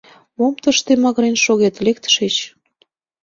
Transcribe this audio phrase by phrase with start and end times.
[0.37, 2.35] —Мом тыште магырен шогет, лек тышеч!